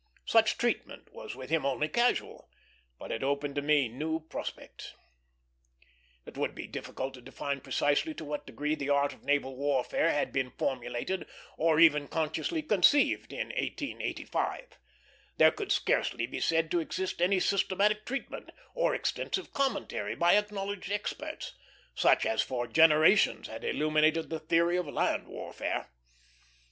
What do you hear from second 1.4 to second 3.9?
him only casual, but it opened to me